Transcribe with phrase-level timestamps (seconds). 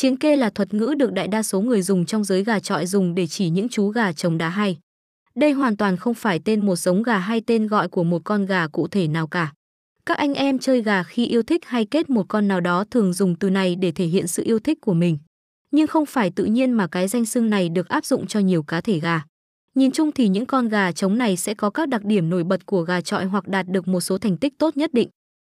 [0.00, 2.86] Chiến kê là thuật ngữ được đại đa số người dùng trong giới gà trọi
[2.86, 4.78] dùng để chỉ những chú gà trống đá hay.
[5.34, 8.46] Đây hoàn toàn không phải tên một giống gà hay tên gọi của một con
[8.46, 9.52] gà cụ thể nào cả.
[10.06, 13.12] Các anh em chơi gà khi yêu thích hay kết một con nào đó thường
[13.12, 15.18] dùng từ này để thể hiện sự yêu thích của mình.
[15.70, 18.62] Nhưng không phải tự nhiên mà cái danh xưng này được áp dụng cho nhiều
[18.62, 19.22] cá thể gà.
[19.74, 22.66] Nhìn chung thì những con gà trống này sẽ có các đặc điểm nổi bật
[22.66, 25.08] của gà trọi hoặc đạt được một số thành tích tốt nhất định.